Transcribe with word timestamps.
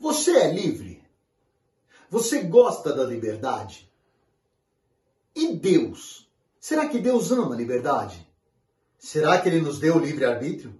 Você 0.00 0.30
é 0.30 0.50
livre? 0.50 1.04
Você 2.08 2.40
gosta 2.40 2.90
da 2.90 3.04
liberdade? 3.04 3.86
E 5.36 5.54
Deus? 5.54 6.26
Será 6.58 6.88
que 6.88 6.98
Deus 6.98 7.30
ama 7.30 7.54
a 7.54 7.58
liberdade? 7.58 8.26
Será 8.98 9.38
que 9.38 9.48
ele 9.50 9.60
nos 9.60 9.78
deu 9.78 9.96
o 9.96 9.98
livre-arbítrio? 9.98 10.74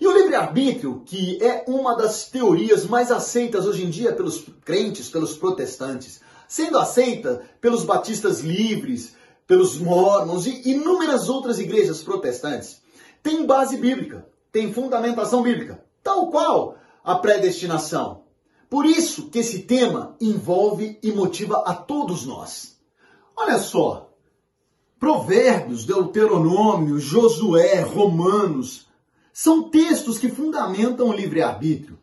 E 0.00 0.06
o 0.06 0.16
livre-arbítrio, 0.16 1.02
que 1.04 1.42
é 1.42 1.64
uma 1.66 1.96
das 1.96 2.30
teorias 2.30 2.86
mais 2.86 3.10
aceitas 3.10 3.66
hoje 3.66 3.84
em 3.84 3.90
dia 3.90 4.14
pelos 4.14 4.46
crentes, 4.64 5.10
pelos 5.10 5.36
protestantes, 5.36 6.20
sendo 6.46 6.78
aceita 6.78 7.44
pelos 7.60 7.82
batistas 7.82 8.38
livres, 8.38 9.16
pelos 9.48 9.78
mormons 9.78 10.46
e 10.46 10.70
inúmeras 10.70 11.28
outras 11.28 11.58
igrejas 11.58 12.04
protestantes, 12.04 12.80
tem 13.20 13.44
base 13.44 13.76
bíblica, 13.76 14.24
tem 14.52 14.72
fundamentação 14.72 15.42
bíblica, 15.42 15.84
tal 16.04 16.30
qual 16.30 16.78
a 17.02 17.16
predestinação. 17.16 18.19
Por 18.70 18.86
isso 18.86 19.28
que 19.28 19.40
esse 19.40 19.62
tema 19.62 20.16
envolve 20.20 20.96
e 21.02 21.10
motiva 21.10 21.64
a 21.66 21.74
todos 21.74 22.24
nós. 22.24 22.78
Olha 23.36 23.58
só, 23.58 24.08
Provérbios, 24.98 25.84
Deuteronômio, 25.84 27.00
Josué, 27.00 27.80
Romanos, 27.80 28.86
são 29.32 29.68
textos 29.70 30.18
que 30.18 30.28
fundamentam 30.28 31.08
o 31.08 31.12
livre-arbítrio. 31.12 31.98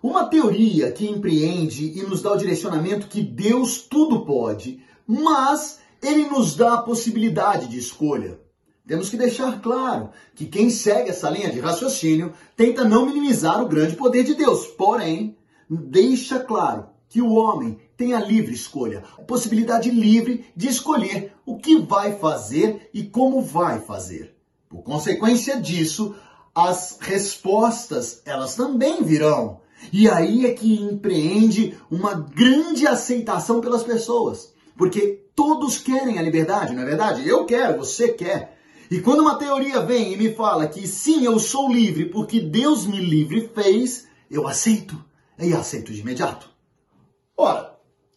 Uma 0.00 0.26
teoria 0.26 0.92
que 0.92 1.08
empreende 1.08 1.98
e 1.98 2.02
nos 2.02 2.22
dá 2.22 2.32
o 2.32 2.36
direcionamento 2.36 3.08
que 3.08 3.20
Deus 3.20 3.78
tudo 3.78 4.24
pode, 4.24 4.80
mas 5.04 5.80
ele 6.00 6.28
nos 6.28 6.54
dá 6.54 6.74
a 6.74 6.82
possibilidade 6.82 7.66
de 7.66 7.78
escolha. 7.78 8.38
Temos 8.86 9.08
que 9.08 9.16
deixar 9.16 9.60
claro 9.62 10.10
que 10.34 10.44
quem 10.44 10.68
segue 10.70 11.08
essa 11.08 11.30
linha 11.30 11.50
de 11.50 11.58
raciocínio 11.58 12.34
tenta 12.54 12.84
não 12.84 13.06
minimizar 13.06 13.62
o 13.62 13.68
grande 13.68 13.96
poder 13.96 14.22
de 14.22 14.34
Deus, 14.34 14.66
porém, 14.66 15.36
deixa 15.68 16.40
claro 16.40 16.86
que 17.08 17.22
o 17.22 17.32
homem 17.32 17.78
tem 17.96 18.12
a 18.12 18.20
livre 18.20 18.54
escolha, 18.54 19.04
a 19.16 19.22
possibilidade 19.22 19.90
livre 19.90 20.46
de 20.56 20.68
escolher 20.68 21.32
o 21.46 21.56
que 21.56 21.78
vai 21.78 22.18
fazer 22.18 22.90
e 22.92 23.04
como 23.04 23.40
vai 23.40 23.80
fazer. 23.80 24.34
Por 24.68 24.82
consequência 24.82 25.60
disso, 25.60 26.14
as 26.54 26.98
respostas, 27.00 28.20
elas 28.24 28.54
também 28.54 29.02
virão. 29.02 29.60
E 29.92 30.08
aí 30.08 30.46
é 30.46 30.54
que 30.54 30.74
empreende 30.74 31.76
uma 31.90 32.14
grande 32.14 32.86
aceitação 32.86 33.60
pelas 33.60 33.82
pessoas. 33.82 34.52
Porque 34.76 35.24
todos 35.34 35.78
querem 35.78 36.18
a 36.18 36.22
liberdade, 36.22 36.74
não 36.74 36.82
é 36.82 36.86
verdade? 36.86 37.28
Eu 37.28 37.44
quero, 37.44 37.78
você 37.78 38.08
quer. 38.08 38.58
E 38.90 39.00
quando 39.00 39.20
uma 39.20 39.36
teoria 39.36 39.80
vem 39.80 40.12
e 40.12 40.16
me 40.16 40.34
fala 40.34 40.66
que 40.66 40.86
sim, 40.86 41.24
eu 41.24 41.38
sou 41.38 41.72
livre 41.72 42.06
porque 42.06 42.40
Deus 42.40 42.86
me 42.86 42.98
livre 42.98 43.50
fez, 43.54 44.06
eu 44.30 44.46
aceito. 44.46 45.02
E 45.38 45.52
aceito 45.52 45.92
de 45.92 46.00
imediato. 46.00 46.48
Ora, 47.36 47.74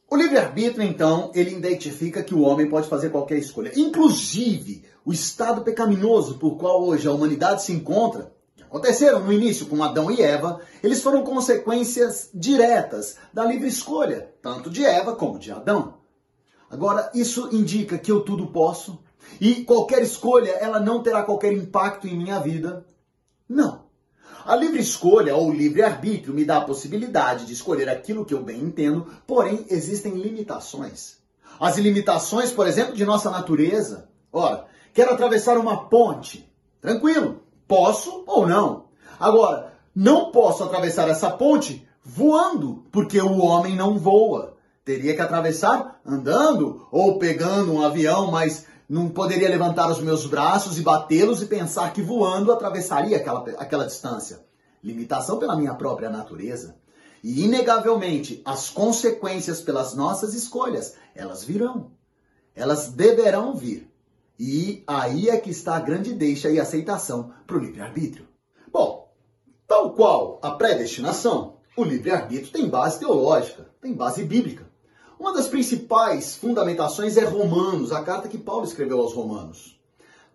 o 0.09 0.15
livre-arbítrio, 0.15 0.83
então, 0.83 1.31
ele 1.35 1.55
identifica 1.55 2.23
que 2.23 2.33
o 2.33 2.41
homem 2.41 2.69
pode 2.69 2.87
fazer 2.87 3.09
qualquer 3.09 3.37
escolha. 3.37 3.71
Inclusive, 3.75 4.85
o 5.03 5.11
estado 5.11 5.61
pecaminoso 5.61 6.37
por 6.37 6.57
qual 6.57 6.83
hoje 6.83 7.07
a 7.07 7.11
humanidade 7.11 7.63
se 7.63 7.73
encontra, 7.73 8.31
que 8.55 8.63
aconteceram 8.63 9.19
no 9.19 9.33
início 9.33 9.65
com 9.65 9.83
Adão 9.83 10.09
e 10.11 10.21
Eva, 10.21 10.61
eles 10.81 11.01
foram 11.01 11.23
consequências 11.23 12.29
diretas 12.33 13.17
da 13.33 13.43
livre 13.43 13.67
escolha, 13.67 14.33
tanto 14.41 14.69
de 14.69 14.85
Eva 14.85 15.15
como 15.15 15.39
de 15.39 15.51
Adão. 15.51 15.95
Agora, 16.69 17.11
isso 17.13 17.49
indica 17.51 17.97
que 17.97 18.11
eu 18.11 18.21
tudo 18.21 18.47
posso 18.47 19.03
e 19.41 19.63
qualquer 19.63 20.01
escolha 20.01 20.51
ela 20.51 20.79
não 20.79 21.01
terá 21.01 21.23
qualquer 21.23 21.53
impacto 21.53 22.07
em 22.07 22.17
minha 22.17 22.39
vida? 22.39 22.85
Não. 23.47 23.86
A 24.47 24.55
livre 24.55 24.79
escolha 24.79 25.35
ou 25.35 25.51
livre 25.51 25.83
arbítrio 25.83 26.33
me 26.33 26.45
dá 26.45 26.59
a 26.59 26.63
possibilidade 26.63 27.45
de 27.45 27.51
escolher 27.51 27.89
aquilo 27.89 28.23
que 28.23 28.33
eu 28.33 28.41
bem 28.41 28.61
entendo, 28.61 29.05
porém 29.27 29.65
existem 29.69 30.13
limitações. 30.13 31.17
As 31.59 31.77
limitações, 31.77 32.49
por 32.49 32.65
exemplo, 32.65 32.95
de 32.95 33.03
nossa 33.03 33.29
natureza. 33.29 34.07
Ora, 34.31 34.63
quero 34.93 35.11
atravessar 35.11 35.57
uma 35.57 35.89
ponte. 35.89 36.49
Tranquilo, 36.79 37.41
posso 37.67 38.23
ou 38.25 38.47
não. 38.47 38.85
Agora, 39.19 39.73
não 39.93 40.31
posso 40.31 40.63
atravessar 40.63 41.09
essa 41.09 41.29
ponte 41.29 41.85
voando, 42.01 42.85
porque 42.89 43.19
o 43.19 43.39
homem 43.39 43.75
não 43.75 43.99
voa. 43.99 44.55
Teria 44.85 45.13
que 45.13 45.21
atravessar 45.21 45.99
andando 46.05 46.87
ou 46.89 47.19
pegando 47.19 47.73
um 47.73 47.81
avião, 47.81 48.31
mas 48.31 48.65
não 48.89 49.09
poderia 49.09 49.49
levantar 49.49 49.91
os 49.91 49.99
meus 49.99 50.25
braços 50.25 50.77
e 50.77 50.81
batê-los 50.81 51.41
e 51.41 51.47
pensar 51.47 51.91
que 51.91 52.01
voando 52.01 52.51
atravessaria 52.51 53.17
aquela, 53.17 53.39
aquela 53.57 53.85
distância. 53.85 54.45
Limitação 54.81 55.37
pela 55.37 55.57
minha 55.57 55.73
própria 55.73 56.09
natureza. 56.09 56.77
E, 57.23 57.43
inegavelmente, 57.43 58.41
as 58.45 58.69
consequências 58.69 59.61
pelas 59.61 59.93
nossas 59.93 60.33
escolhas, 60.33 60.95
elas 61.13 61.43
virão. 61.43 61.91
Elas 62.55 62.87
deverão 62.87 63.55
vir. 63.55 63.91
E 64.39 64.83
aí 64.87 65.29
é 65.29 65.37
que 65.37 65.49
está 65.49 65.75
a 65.75 65.81
grande 65.81 66.13
deixa 66.13 66.49
e 66.49 66.59
aceitação 66.59 67.33
para 67.45 67.57
o 67.57 67.59
livre-arbítrio. 67.59 68.27
Bom, 68.71 69.11
tal 69.67 69.93
qual 69.93 70.39
a 70.43 70.51
predestinação, 70.51 71.57
o 71.75 71.83
livre-arbítrio 71.83 72.51
tem 72.51 72.69
base 72.69 72.99
teológica, 72.99 73.67
tem 73.81 73.93
base 73.93 74.23
bíblica. 74.23 74.66
Uma 75.19 75.33
das 75.33 75.47
principais 75.47 76.35
fundamentações 76.35 77.17
é 77.17 77.23
Romanos, 77.23 77.91
a 77.91 78.03
carta 78.03 78.27
que 78.27 78.37
Paulo 78.37 78.65
escreveu 78.65 78.99
aos 78.99 79.13
Romanos. 79.13 79.79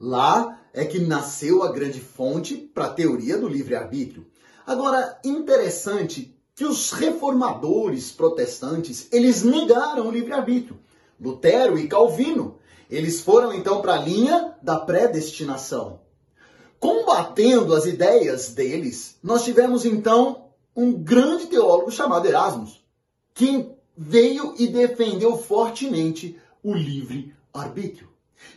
Lá 0.00 0.60
é 0.74 0.84
que 0.84 0.98
nasceu 0.98 1.62
a 1.62 1.70
grande 1.70 2.00
fonte 2.00 2.56
para 2.56 2.86
a 2.86 2.92
teoria 2.92 3.38
do 3.38 3.46
livre-arbítrio. 3.46 4.26
Agora, 4.66 5.18
interessante 5.24 6.36
que 6.54 6.64
os 6.64 6.90
reformadores 6.90 8.10
protestantes, 8.10 9.06
eles 9.12 9.44
negaram 9.44 10.08
o 10.08 10.10
livre-arbítrio. 10.10 10.80
Lutero 11.20 11.78
e 11.78 11.86
Calvino, 11.86 12.58
eles 12.90 13.20
foram 13.20 13.54
então 13.54 13.80
para 13.80 13.94
a 13.94 14.02
linha 14.02 14.54
da 14.60 14.78
predestinação. 14.78 16.00
Combatendo 16.80 17.74
as 17.74 17.86
ideias 17.86 18.48
deles, 18.48 19.16
nós 19.22 19.44
tivemos 19.44 19.84
então 19.84 20.48
um 20.74 20.92
grande 20.92 21.46
teólogo 21.46 21.92
chamado 21.92 22.26
Erasmus, 22.26 22.84
que 23.32 23.71
veio 23.96 24.54
e 24.58 24.68
defendeu 24.68 25.36
fortemente 25.36 26.38
o 26.62 26.74
livre 26.74 27.34
arbítrio. 27.52 28.08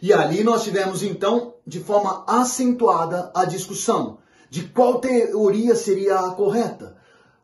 E 0.01 0.13
ali 0.13 0.43
nós 0.43 0.63
tivemos 0.63 1.03
então, 1.03 1.55
de 1.65 1.79
forma 1.79 2.23
acentuada, 2.27 3.31
a 3.33 3.45
discussão 3.45 4.19
de 4.49 4.63
qual 4.63 4.99
teoria 4.99 5.75
seria 5.75 6.19
a 6.19 6.31
correta: 6.31 6.97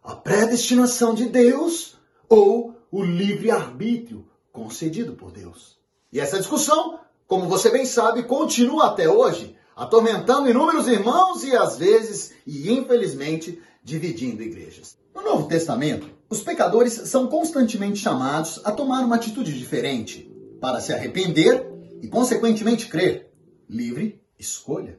a 0.03 0.15
predestinação 0.15 1.13
de 1.13 1.25
Deus 1.27 1.97
ou 2.29 2.75
o 2.91 3.03
livre 3.03 3.51
arbítrio 3.51 4.27
concedido 4.51 5.13
por 5.13 5.31
Deus. 5.31 5.77
E 6.11 6.19
essa 6.19 6.37
discussão, 6.37 6.99
como 7.27 7.47
você 7.47 7.69
bem 7.69 7.85
sabe, 7.85 8.23
continua 8.23 8.87
até 8.87 9.09
hoje, 9.09 9.55
atormentando 9.75 10.49
inúmeros 10.49 10.87
irmãos 10.87 11.43
e 11.43 11.55
às 11.55 11.77
vezes, 11.77 12.33
e 12.45 12.71
infelizmente, 12.71 13.61
dividindo 13.83 14.43
igrejas. 14.43 14.97
No 15.15 15.21
Novo 15.21 15.47
Testamento, 15.47 16.07
os 16.31 16.41
pecadores 16.41 16.93
são 16.93 17.27
constantemente 17.27 17.99
chamados 17.99 18.61
a 18.63 18.71
tomar 18.71 19.03
uma 19.03 19.17
atitude 19.17 19.51
diferente 19.51 20.31
para 20.61 20.79
se 20.79 20.93
arrepender 20.93 21.69
e, 22.01 22.07
consequentemente, 22.07 22.87
crer. 22.87 23.29
Livre 23.69 24.23
escolha. 24.39 24.97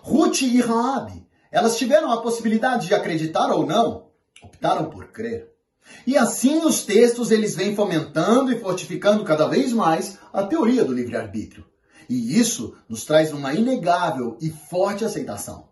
Ruth 0.00 0.40
e 0.40 0.58
Raabe, 0.58 1.26
elas 1.52 1.76
tiveram 1.76 2.10
a 2.10 2.22
possibilidade 2.22 2.86
de 2.86 2.94
acreditar 2.94 3.52
ou 3.52 3.66
não, 3.66 4.06
optaram 4.42 4.88
por 4.88 5.08
crer. 5.08 5.52
E 6.06 6.16
assim 6.16 6.64
os 6.64 6.82
textos 6.82 7.30
eles 7.30 7.54
vêm 7.54 7.76
fomentando 7.76 8.50
e 8.50 8.58
fortificando 8.58 9.22
cada 9.22 9.46
vez 9.46 9.74
mais 9.74 10.16
a 10.32 10.44
teoria 10.44 10.82
do 10.82 10.94
livre-arbítrio. 10.94 11.66
E 12.08 12.38
isso 12.38 12.74
nos 12.88 13.04
traz 13.04 13.34
uma 13.34 13.52
inegável 13.52 14.38
e 14.40 14.48
forte 14.48 15.04
aceitação. 15.04 15.68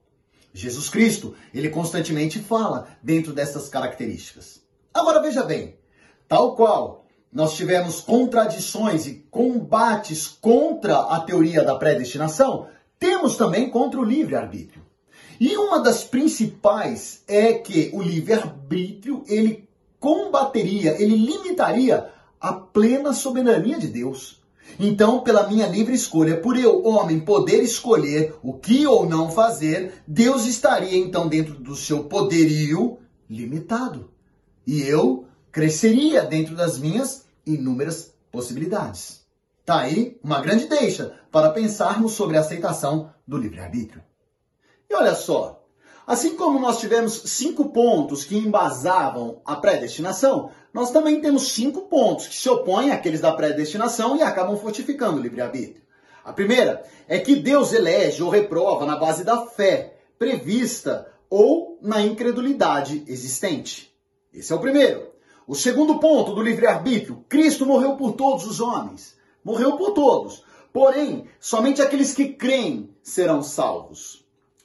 Jesus 0.52 0.90
Cristo, 0.90 1.34
ele 1.54 1.70
constantemente 1.70 2.38
fala 2.40 2.88
dentro 3.02 3.32
dessas 3.32 3.70
características. 3.70 4.67
Agora 4.92 5.20
veja 5.20 5.42
bem, 5.42 5.76
tal 6.26 6.54
qual 6.56 7.06
nós 7.32 7.54
tivemos 7.54 8.00
contradições 8.00 9.06
e 9.06 9.26
combates 9.30 10.26
contra 10.26 10.98
a 10.98 11.20
teoria 11.20 11.62
da 11.62 11.74
predestinação, 11.74 12.66
temos 12.98 13.36
também 13.36 13.70
contra 13.70 14.00
o 14.00 14.04
livre-arbítrio. 14.04 14.82
E 15.38 15.56
uma 15.56 15.78
das 15.80 16.02
principais 16.02 17.22
é 17.28 17.52
que 17.52 17.90
o 17.92 18.02
livre-arbítrio 18.02 19.22
ele 19.28 19.68
combateria, 20.00 21.00
ele 21.00 21.16
limitaria 21.16 22.10
a 22.40 22.52
plena 22.52 23.12
soberania 23.12 23.78
de 23.78 23.88
Deus. 23.88 24.42
Então, 24.80 25.20
pela 25.20 25.48
minha 25.48 25.66
livre 25.66 25.94
escolha, 25.94 26.40
por 26.40 26.56
eu, 26.56 26.84
homem, 26.84 27.20
poder 27.20 27.62
escolher 27.62 28.34
o 28.42 28.54
que 28.54 28.86
ou 28.86 29.08
não 29.08 29.30
fazer, 29.30 30.02
Deus 30.06 30.44
estaria 30.46 30.96
então 30.96 31.28
dentro 31.28 31.54
do 31.54 31.76
seu 31.76 32.04
poderio 32.04 32.98
limitado 33.28 34.10
e 34.68 34.82
eu 34.82 35.24
cresceria 35.50 36.22
dentro 36.22 36.54
das 36.54 36.78
minhas 36.78 37.24
inúmeras 37.46 38.12
possibilidades. 38.30 39.22
Tá 39.64 39.80
aí 39.80 40.20
uma 40.22 40.42
grande 40.42 40.66
deixa 40.66 41.18
para 41.32 41.50
pensarmos 41.52 42.12
sobre 42.12 42.36
a 42.36 42.40
aceitação 42.40 43.10
do 43.26 43.38
livre-arbítrio. 43.38 44.04
E 44.90 44.94
olha 44.94 45.14
só, 45.14 45.64
Assim 46.06 46.36
como 46.36 46.58
nós 46.58 46.80
tivemos 46.80 47.20
cinco 47.26 47.66
pontos 47.68 48.24
que 48.24 48.34
embasavam 48.34 49.42
a 49.44 49.56
predestinação, 49.56 50.50
nós 50.72 50.90
também 50.90 51.20
temos 51.20 51.52
cinco 51.52 51.82
pontos 51.82 52.26
que 52.26 52.34
se 52.34 52.48
opõem 52.48 52.90
àqueles 52.90 53.20
da 53.20 53.30
predestinação 53.30 54.16
e 54.16 54.22
acabam 54.22 54.56
fortificando 54.56 55.18
o 55.18 55.20
livre-arbítrio. 55.20 55.82
A 56.24 56.32
primeira 56.32 56.82
é 57.06 57.18
que 57.18 57.36
Deus 57.36 57.74
elege 57.74 58.22
ou 58.22 58.30
reprova 58.30 58.86
na 58.86 58.96
base 58.96 59.22
da 59.22 59.46
fé 59.48 59.98
prevista 60.18 61.06
ou 61.28 61.78
na 61.82 62.00
incredulidade 62.00 63.04
existente. 63.06 63.87
Esse 64.32 64.52
é 64.52 64.56
o 64.56 64.60
primeiro. 64.60 65.12
O 65.46 65.54
segundo 65.54 65.98
ponto 65.98 66.34
do 66.34 66.42
livre-arbítrio: 66.42 67.24
Cristo 67.28 67.64
morreu 67.64 67.96
por 67.96 68.12
todos 68.12 68.46
os 68.46 68.60
homens. 68.60 69.16
Morreu 69.42 69.76
por 69.76 69.92
todos. 69.92 70.44
Porém, 70.72 71.26
somente 71.40 71.80
aqueles 71.80 72.12
que 72.12 72.28
creem 72.34 72.94
serão 73.02 73.42
salvos. 73.42 74.24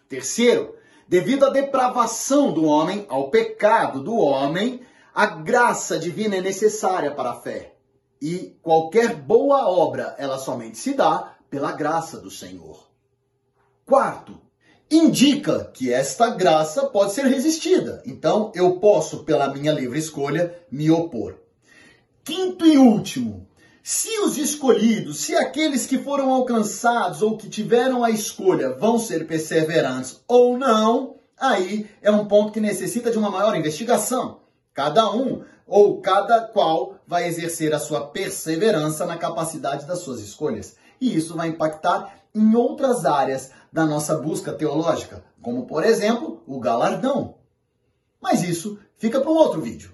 Terceiro, 0.09 0.75
devido 1.07 1.45
à 1.45 1.49
depravação 1.49 2.51
do 2.51 2.65
homem, 2.65 3.05
ao 3.09 3.29
pecado 3.29 4.03
do 4.03 4.15
homem, 4.15 4.81
a 5.13 5.25
graça 5.25 5.97
divina 5.97 6.35
é 6.35 6.41
necessária 6.41 7.11
para 7.11 7.31
a 7.31 7.41
fé. 7.41 7.75
E 8.21 8.57
qualquer 8.61 9.15
boa 9.15 9.69
obra, 9.69 10.15
ela 10.17 10.37
somente 10.37 10.77
se 10.77 10.93
dá 10.93 11.35
pela 11.49 11.71
graça 11.71 12.19
do 12.19 12.31
Senhor. 12.31 12.89
Quarto, 13.85 14.39
indica 14.95 15.69
que 15.73 15.91
esta 15.91 16.29
graça 16.29 16.85
pode 16.85 17.13
ser 17.13 17.25
resistida. 17.25 18.01
Então, 18.05 18.51
eu 18.53 18.79
posso, 18.79 19.23
pela 19.23 19.53
minha 19.53 19.71
livre 19.71 19.97
escolha, 19.97 20.53
me 20.71 20.91
opor. 20.91 21.35
Quinto 22.23 22.65
e 22.65 22.77
último, 22.77 23.47
se 23.81 24.17
os 24.19 24.37
escolhidos, 24.37 25.17
se 25.17 25.35
aqueles 25.35 25.85
que 25.85 25.97
foram 25.97 26.31
alcançados 26.31 27.21
ou 27.21 27.37
que 27.37 27.49
tiveram 27.49 28.03
a 28.03 28.09
escolha 28.09 28.73
vão 28.73 28.97
ser 28.97 29.27
perseverantes 29.27 30.21
ou 30.27 30.57
não, 30.57 31.17
aí 31.37 31.89
é 32.01 32.09
um 32.09 32.25
ponto 32.25 32.53
que 32.53 32.61
necessita 32.61 33.11
de 33.11 33.17
uma 33.17 33.29
maior 33.29 33.55
investigação. 33.55 34.39
Cada 34.73 35.11
um 35.11 35.43
ou 35.67 36.01
cada 36.01 36.41
qual 36.41 36.95
vai 37.05 37.27
exercer 37.27 37.73
a 37.73 37.79
sua 37.79 38.07
perseverança 38.07 39.05
na 39.05 39.17
capacidade 39.17 39.85
das 39.85 39.99
suas 39.99 40.21
escolhas. 40.21 40.75
E 41.03 41.17
isso 41.17 41.35
vai 41.35 41.49
impactar 41.49 42.19
em 42.33 42.55
outras 42.55 43.03
áreas 43.03 43.51
da 43.73 43.85
nossa 43.85 44.15
busca 44.15 44.53
teológica, 44.53 45.21
como 45.41 45.65
por 45.65 45.83
exemplo 45.83 46.41
o 46.47 46.61
galardão. 46.61 47.35
Mas 48.21 48.41
isso 48.41 48.79
fica 48.95 49.19
para 49.19 49.29
um 49.29 49.35
outro 49.35 49.59
vídeo. 49.59 49.91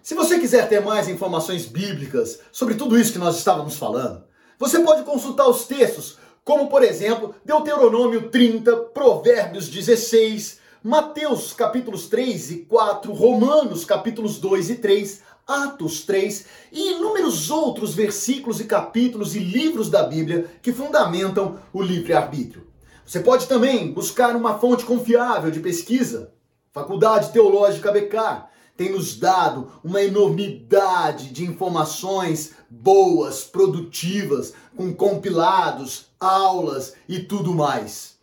Se 0.00 0.14
você 0.14 0.38
quiser 0.38 0.68
ter 0.68 0.80
mais 0.80 1.08
informações 1.08 1.66
bíblicas 1.66 2.38
sobre 2.52 2.76
tudo 2.76 2.96
isso 2.96 3.12
que 3.12 3.18
nós 3.18 3.36
estávamos 3.36 3.76
falando, 3.76 4.22
você 4.56 4.78
pode 4.78 5.02
consultar 5.02 5.48
os 5.48 5.64
textos, 5.66 6.18
como 6.44 6.68
por 6.68 6.84
exemplo 6.84 7.34
Deuteronômio 7.44 8.30
30, 8.30 8.76
Provérbios 8.94 9.68
16, 9.68 10.60
Mateus 10.84 11.52
capítulos 11.52 12.06
3 12.06 12.50
e 12.52 12.56
4, 12.58 13.12
Romanos 13.12 13.84
capítulos 13.84 14.38
2 14.38 14.70
e 14.70 14.74
3, 14.76 15.20
Atos 15.46 16.02
3 16.04 16.46
e 16.72 16.92
inúmeros 16.92 17.50
outros 17.50 17.94
versículos 17.94 18.60
e 18.60 18.64
capítulos 18.64 19.34
e 19.36 19.40
livros 19.40 19.90
da 19.90 20.02
Bíblia 20.02 20.50
que 20.62 20.72
fundamentam 20.72 21.58
o 21.72 21.82
livre-arbítrio. 21.82 22.66
Você 23.04 23.20
pode 23.20 23.46
também 23.46 23.92
buscar 23.92 24.34
uma 24.34 24.58
fonte 24.58 24.84
confiável 24.84 25.50
de 25.50 25.60
pesquisa. 25.60 26.32
Faculdade 26.72 27.30
Teológica 27.30 27.92
BK 27.92 28.46
tem 28.76 28.90
nos 28.90 29.16
dado 29.16 29.70
uma 29.84 30.02
enormidade 30.02 31.28
de 31.28 31.44
informações 31.44 32.54
boas, 32.68 33.44
produtivas, 33.44 34.54
com 34.74 34.92
compilados, 34.92 36.06
aulas 36.18 36.94
e 37.08 37.20
tudo 37.20 37.54
mais. 37.54 38.13